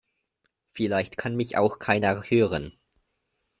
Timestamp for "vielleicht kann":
0.71-1.35